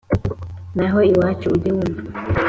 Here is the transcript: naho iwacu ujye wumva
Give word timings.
naho 0.77 0.99
iwacu 1.11 1.47
ujye 1.55 1.71
wumva 1.75 2.01